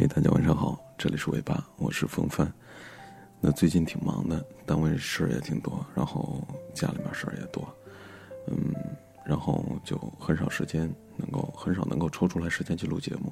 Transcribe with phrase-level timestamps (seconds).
[0.00, 2.50] 嘿，大家晚上好，这里是尾巴，我是风帆。
[3.38, 6.42] 那最近挺忙的，单位事儿也挺多，然后
[6.72, 7.68] 家里面事儿也多，
[8.46, 8.74] 嗯，
[9.26, 13.30] 然后就很少时间能够很少能够抽出来时间去录节目。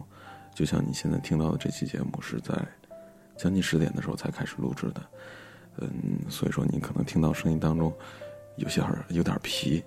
[0.55, 2.55] 就像你现在听到的这期节目是在
[3.35, 5.03] 将近十点的时候才开始录制的，
[5.79, 5.91] 嗯，
[6.29, 7.91] 所以说你可能听到声音当中
[8.57, 9.83] 有些有点皮，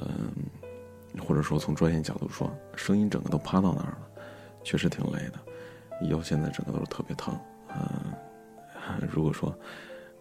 [0.00, 0.32] 嗯，
[1.24, 4.08] 或者说从专业角度说，声音整个都趴到那儿了，
[4.64, 5.38] 确实挺累的。
[6.08, 7.38] 腰现在整个都是特别疼，
[7.68, 8.12] 嗯，
[9.10, 9.54] 如果说，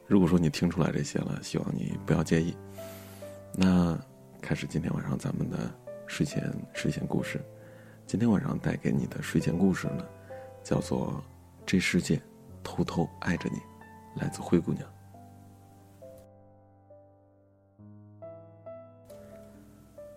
[0.07, 2.55] 如果说你听出来这些了，希望你不要介意。
[3.53, 3.97] 那
[4.41, 5.57] 开始今天晚上咱们的
[6.07, 7.43] 睡前睡前故事，
[8.05, 10.05] 今天晚上带给你的睡前故事呢，
[10.63, 11.07] 叫做
[11.65, 12.21] 《这世界
[12.63, 13.57] 偷偷爱着你》，
[14.21, 14.87] 来自灰姑娘。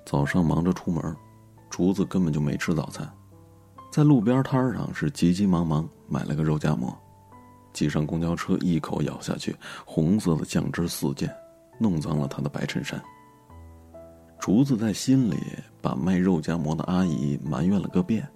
[0.04, 1.16] 早上忙着出门，
[1.70, 3.10] 竹子根本就没吃早餐。
[3.94, 6.92] 在路边摊上是急急忙忙买了个肉夹馍，
[7.72, 11.32] 挤上公交车一口咬下去，红色的酱汁四溅，
[11.78, 13.00] 弄脏了他的白衬衫。
[14.40, 15.38] 竹子在心里
[15.80, 18.28] 把卖肉夹馍的阿姨埋怨了个遍。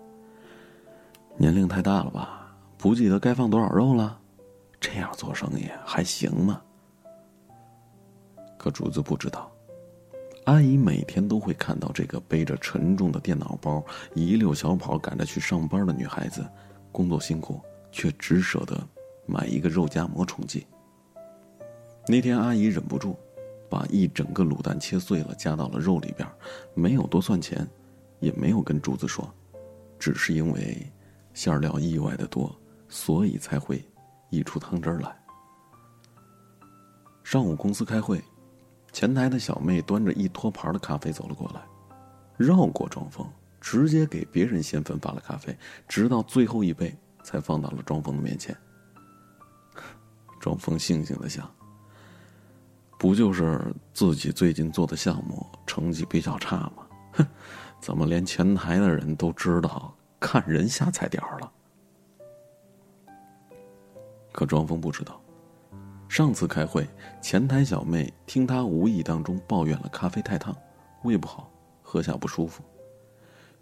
[1.36, 4.16] 年龄太大了吧，不记得该放多少肉了，
[4.78, 6.62] 这样做生意还行吗？
[8.56, 9.50] 可竹子不知道。
[10.48, 16.42] 阿姨每天都会看到这个背着沉重的电脑包一溜小跑赶着去上班的女孩子，
[16.90, 17.60] 工作辛苦，
[17.92, 18.82] 却只舍得
[19.26, 20.66] 买一个肉夹馍充饥。
[22.06, 23.14] 那天阿姨忍不住，
[23.68, 26.26] 把一整个卤蛋切碎了夹到了肉里边，
[26.72, 27.68] 没有多算钱，
[28.18, 29.30] 也没有跟柱子说，
[29.98, 30.90] 只是因为
[31.34, 33.86] 馅料意外的多，所以才会
[34.30, 35.14] 溢出汤汁来。
[37.22, 38.18] 上午公司开会。
[38.92, 41.62] 前台的小妹端着一托盘的咖啡走了过来，
[42.36, 43.26] 绕过庄峰，
[43.60, 48.56] 直接给别人先分发了咖啡，直到最后一杯才放到了庄峰的面前。
[50.40, 51.48] 庄峰悻悻的想
[52.98, 53.60] ：“不就是
[53.92, 56.86] 自己最近做的项目成绩比较差吗？
[57.12, 57.26] 哼，
[57.80, 61.52] 怎么连前台的人都知道看人下菜碟了？”
[64.32, 65.20] 可庄峰不知道。
[66.08, 66.88] 上次开会，
[67.20, 70.56] 前台小妹听他无意当中抱怨了咖啡太烫，
[71.04, 71.50] 胃不好，
[71.82, 72.62] 喝下不舒服。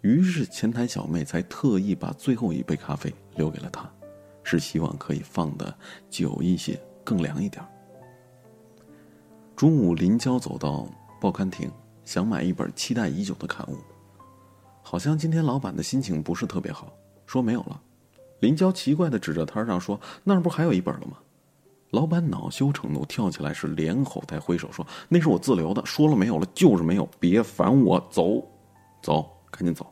[0.01, 3.87] 于是前台小妹才特意把最后一杯咖啡留给了他，
[4.43, 5.77] 是希望可以放的
[6.09, 7.63] 久一些，更凉一点。
[9.55, 10.87] 中午，林娇走到
[11.19, 11.69] 报刊亭，
[12.05, 13.77] 想买一本期待已久的刊物，
[14.81, 16.93] 好像今天老板的心情不是特别好，
[17.25, 17.81] 说没有了。
[18.39, 21.17] 林娇奇怪的指着摊上说：“那儿不还有一本了吗？”
[21.91, 28.45] 老板恼羞成怒，跳起来是连吼带挥手说：“那是我自留的，说了没有了就是没有，别烦我，走，
[29.01, 29.91] 走，赶紧走。”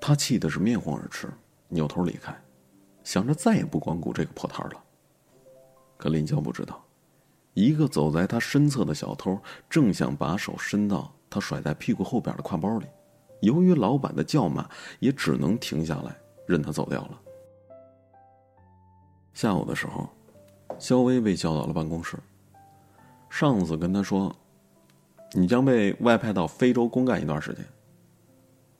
[0.00, 1.30] 他气的是面红耳赤，
[1.68, 2.34] 扭头离开，
[3.04, 4.82] 想着再也不光顾这个破摊了。
[5.98, 6.82] 可林娇不知道，
[7.52, 9.38] 一个走在他身侧的小偷
[9.68, 12.86] 正想把手伸到他甩在屁股后边的挎包里，
[13.42, 17.20] 由于老板的叫骂，也只能停下来，任他走掉了。
[19.34, 20.08] 下午的时候，
[20.78, 22.18] 肖薇被叫到了办公室。
[23.30, 24.34] 上司跟他说
[25.32, 27.64] ：“你将被外派到非洲公干一段时间。”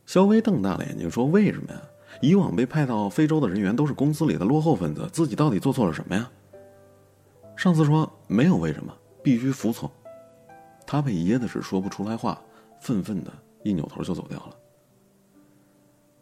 [0.04, 1.80] 肖薇瞪大了眼睛说：“为什么呀？
[2.20, 6.30] 以往被派到非洲的人员都是公司里的落后分子，自己到底做错了什么呀？”
[7.56, 9.90] 上司说：“没有为什么，必须服从。”
[10.86, 12.38] 他被噎的是说不出来话，
[12.80, 13.32] 愤愤的
[13.62, 14.56] 一扭头就走掉了。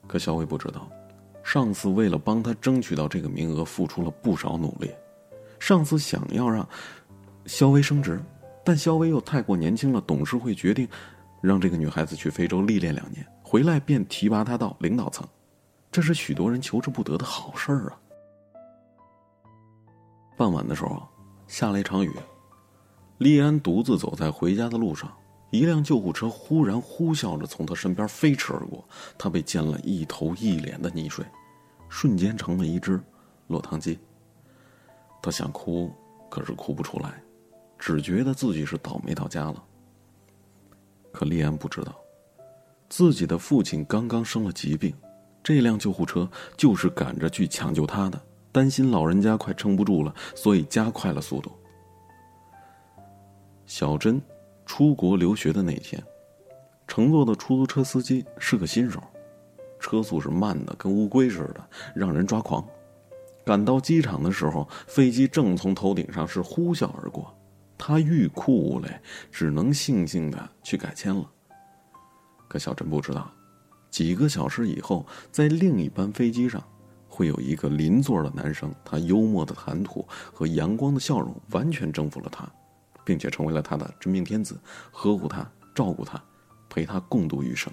[0.07, 0.89] 可肖薇不知道。
[1.43, 4.91] 上司为了帮他争取到这个名额，付出了不少努力。
[5.59, 6.67] 上司想要让
[7.47, 8.21] 肖薇升职，
[8.65, 10.01] 但肖薇又太过年轻了。
[10.01, 10.89] 董事会决定
[11.41, 15.27] 让这个女孩子去非洲历练两年，回来便提拔她到领导层。
[15.91, 17.99] 这是许多人求之不得的好事儿啊！
[20.37, 21.03] 傍晚的时候，
[21.49, 22.13] 下了一场雨，
[23.19, 25.13] 利安独自走在回家的路上，
[25.51, 28.83] 一辆救护车忽然呼啸着从他身边飞驰而过，
[29.19, 31.25] 他被溅了一头一脸的泥水。
[31.91, 32.99] 瞬间成了一只
[33.49, 33.99] 落汤鸡。
[35.21, 35.93] 他想哭，
[36.31, 37.23] 可是哭不出来，
[37.79, 39.63] 只觉得自己是倒霉到家了。
[41.13, 41.95] 可丽安不知道，
[42.89, 44.95] 自己的父亲刚刚生了疾病，
[45.43, 46.27] 这辆救护车
[46.57, 48.19] 就是赶着去抢救他的。
[48.53, 51.53] 担心老人家快撑不住了，所以加快了速度。
[53.67, 54.21] 小珍
[54.65, 56.03] 出国留学的那天，
[56.89, 59.01] 乘坐的出租车司机是个新手。
[59.81, 62.65] 车速是慢的，跟乌龟似的，让人抓狂。
[63.45, 67.35] 赶到机场的时候，飞机正从头顶上是呼啸而过，
[67.77, 69.01] 他欲哭无泪，
[69.33, 71.29] 只能悻悻的去改签了。
[72.47, 73.31] 可小珍不知道，
[73.91, 76.63] 几个小时以后，在另一班飞机上，
[77.09, 82.49] 会有一个邻座的男生，他幽默的谈吐和阳光的笑容完全征服了他，
[83.05, 84.61] 并且成为了他的真命天子，
[84.93, 86.23] 呵护他，照顾他，
[86.69, 87.73] 陪他共度余生。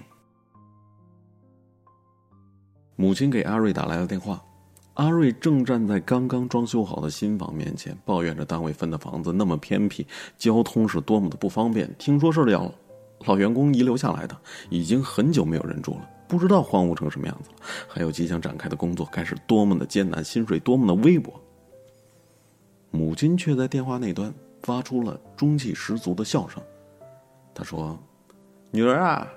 [3.00, 4.42] 母亲给阿瑞打来了电话，
[4.94, 10.04] 阿瑞正站在刚刚装修好的新房面前，抱怨着单位分的房子那么偏僻，
[10.36, 11.88] 交通是多么的不方便。
[11.96, 12.68] 听说是要
[13.24, 14.36] 老员工遗留下来的，
[14.68, 17.56] 已经很久没有人住了，不知道荒芜成什么样子了。
[17.86, 21.32] 还有即将展开的工作该是多么的艰难，薪水多么的微薄。
[22.90, 24.34] 母亲却在电话那端
[24.64, 26.60] 发出了中气十足的笑声，
[27.54, 27.96] 她说
[28.72, 29.28] ：“女儿啊。”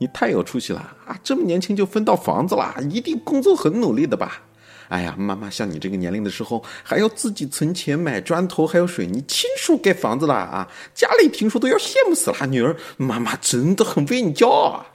[0.00, 1.14] 你太有出息了啊！
[1.22, 4.40] 这么年轻就分到房子了，一定工作很努力的吧？
[4.88, 10.66] 哎呀，妈妈像你这个年龄的时候，还要自己存钱买砖头，还有水泥，亲手盖房子了啊！
[10.94, 14.86] 家里听说都要羡慕死了，女儿，妈妈真的很为你骄傲啊！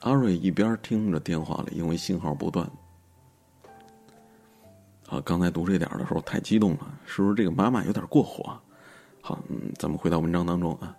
[0.00, 2.66] 阿瑞一边听着电话里，因为信号不断，
[5.10, 8.58] 啊，刚才读这点的时候太激动了，是不是这个妈妈有点过火？
[9.20, 10.96] 好，嗯，咱们回到文章当中啊。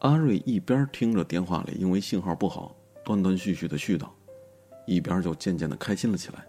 [0.00, 4.08] 阿瑞一边听着电话里因为信号不好断断续续的絮叨，
[4.86, 6.46] 一边就渐渐的开心了起来。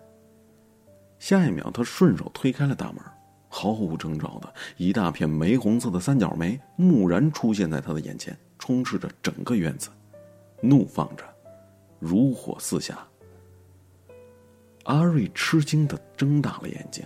[1.17, 3.01] 下一秒，他顺手推开了大门，
[3.47, 9.89] 毫无征兆的一大片玫红色的三角梅蓦然出现在他的眼前，充斥着整个院子，
[10.61, 11.23] 怒放着，
[11.99, 12.99] 如火四下。
[14.83, 17.05] 阿瑞吃惊的睁大了眼睛。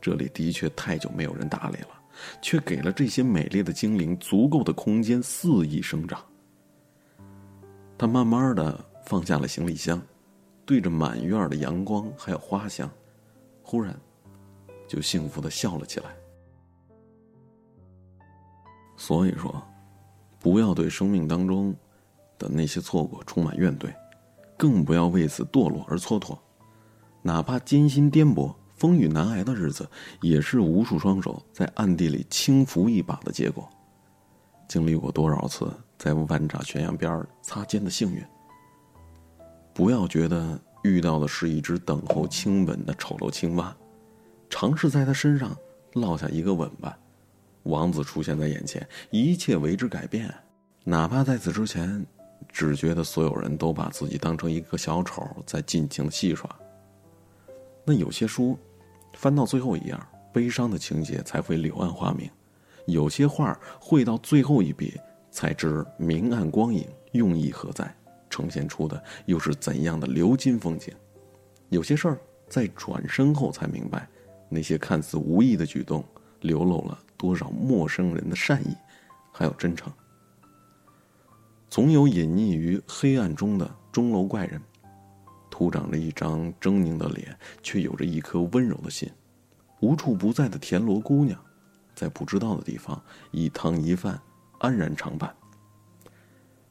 [0.00, 1.97] 这里的确太久没有人打理了。
[2.40, 6.24] 却给了这些美丽的精灵足够的空间肆意生长。
[7.96, 10.00] 他慢慢的放下了行李箱，
[10.64, 12.88] 对着满院的阳光还有花香，
[13.62, 13.98] 忽然，
[14.86, 16.06] 就幸福的笑了起来。
[18.96, 19.62] 所以说，
[20.38, 21.74] 不要对生命当中
[22.38, 23.92] 的那些错过充满怨怼，
[24.56, 26.38] 更不要为此堕落而蹉跎，
[27.22, 28.54] 哪怕艰辛颠簸。
[28.78, 29.88] 风雨难挨的日子，
[30.20, 33.68] 也是无数双手在暗地里轻扶一把的结果。
[34.68, 38.22] 经历过多少次在万丈悬崖边擦肩的幸运？
[39.74, 43.76] 不要觉得遇到的是一只等候亲吻的丑陋青蛙，
[44.48, 45.56] 尝试在他身上
[45.94, 46.96] 落下一个吻吧。
[47.64, 50.32] 王子出现在眼前，一切为之改变。
[50.84, 52.06] 哪怕在此之前，
[52.48, 56.48] 只觉得所有人都把自己当成一个小丑，在尽情戏耍。
[57.84, 58.56] 那有些书。
[59.12, 59.98] 翻到最后一页，
[60.32, 62.28] 悲伤的情节才会柳暗花明；
[62.86, 64.98] 有些画绘到最后一笔，
[65.30, 67.92] 才知明暗光影用意何在，
[68.30, 70.94] 呈现出的又是怎样的流金风景。
[71.68, 72.18] 有些事儿
[72.48, 74.08] 在转身后才明白，
[74.48, 76.04] 那些看似无意的举动，
[76.40, 78.74] 流露了多少陌生人的善意，
[79.32, 79.92] 还有真诚。
[81.68, 84.60] 总有隐匿于黑暗中的钟楼怪人。
[85.58, 89.10] 涂长着一张狰狞的脸，却有着一颗温柔的心。
[89.80, 91.36] 无处不在的田螺姑娘，
[91.96, 93.02] 在不知道的地方
[93.32, 94.20] 一汤一饭，
[94.60, 95.34] 安然常伴。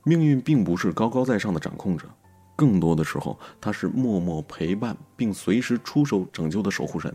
[0.05, 2.07] 命运并不是高高在上的掌控者，
[2.55, 7.13] 更多的时候，他是默默陪伴并随时出手拯救的守护神。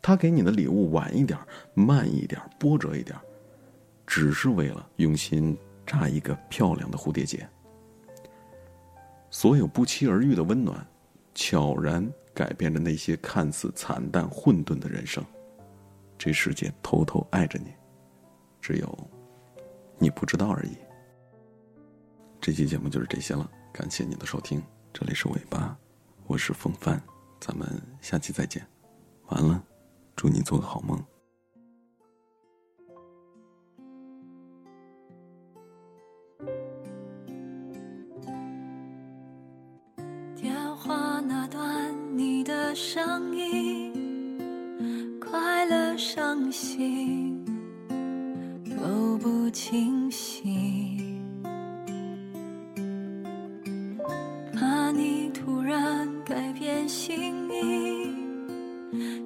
[0.00, 1.38] 他给你的礼物晚一点、
[1.74, 3.14] 慢一点、波折一点，
[4.06, 5.54] 只是为了用心
[5.86, 7.46] 扎一个漂亮的蝴蝶结。
[9.28, 10.86] 所有不期而遇的温暖。
[11.34, 15.24] 悄然改变着那些看似惨淡混沌的人生，
[16.16, 17.72] 这世界偷偷爱着你，
[18.60, 19.10] 只有
[19.98, 20.76] 你不知道而已。
[22.40, 24.62] 这期节目就是这些了，感谢你的收听，
[24.92, 25.76] 这里是尾巴，
[26.26, 27.00] 我是风帆，
[27.40, 27.68] 咱们
[28.00, 28.66] 下期再见，
[29.28, 29.62] 完了，
[30.14, 31.02] 祝你做个好梦。
[42.74, 43.92] 声音，
[45.20, 47.44] 快乐、伤心
[48.68, 51.22] 都不清晰，
[54.52, 58.12] 怕你突然改变心意，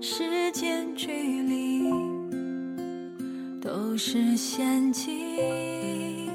[0.02, 1.06] 时间、距
[1.40, 1.90] 离
[3.62, 6.30] 都是陷阱，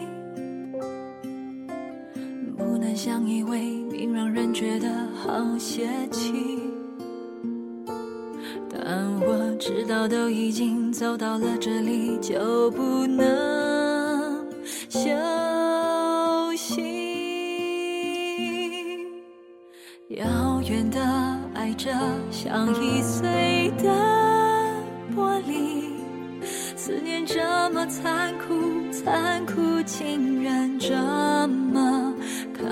[2.58, 6.73] 不能相依为命，让人觉得好泄气。
[9.66, 14.46] 知道都已经走到了这里，就不能
[14.90, 15.10] 休
[16.58, 16.84] 息。
[20.10, 21.00] 遥远的
[21.54, 21.90] 爱着，
[22.30, 23.90] 像易碎的
[25.16, 25.94] 玻璃，
[26.76, 27.40] 思念这
[27.70, 30.94] 么残酷，残酷竟然这
[31.48, 32.14] 么
[32.54, 32.66] 靠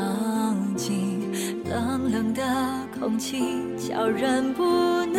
[0.75, 1.21] 近。
[1.69, 2.43] 冷冷的
[2.99, 3.41] 空气
[3.77, 4.65] 叫人不
[5.05, 5.10] 能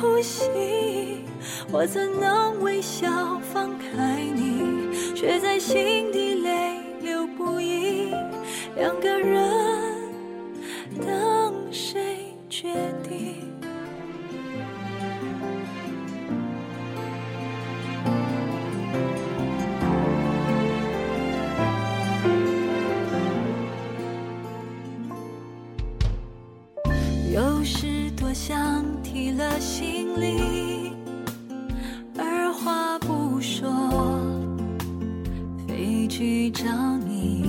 [0.00, 0.44] 呼吸，
[1.72, 6.27] 我怎能微笑放开你，却在心底
[36.18, 36.64] 去找
[37.06, 37.48] 你。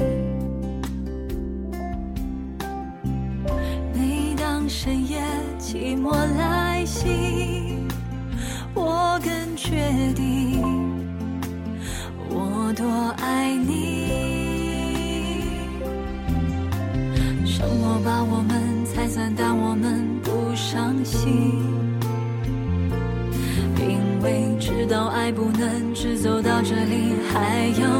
[3.96, 5.20] 每当深夜
[5.58, 7.08] 寂寞来袭，
[8.76, 9.74] 我更确
[10.14, 10.62] 定
[12.30, 12.86] 我多
[13.18, 13.80] 爱你。
[17.48, 21.60] 生活把我们拆散，但我们不伤心，
[23.80, 27.99] 因为知道爱不能只走到这里，还要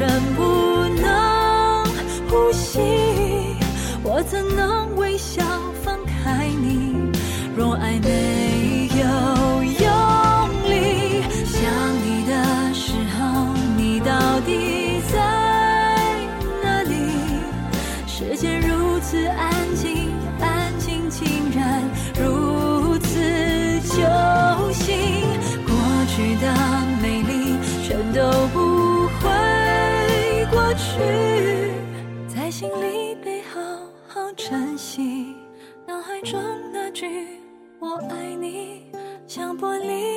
[0.00, 0.42] 人不
[0.98, 1.84] 能
[2.30, 2.80] 呼吸，
[4.02, 5.42] 我怎能微笑
[5.84, 6.96] 放开你？
[7.54, 9.04] 若爱没有
[9.62, 9.92] 用
[10.70, 11.60] 力，想
[12.00, 15.18] 你的时候，你到底在
[16.62, 16.94] 哪里？
[18.06, 19.89] 世界如此安静，
[37.00, 37.06] 句
[37.80, 38.92] “我爱你”，
[39.26, 40.09] 像玻璃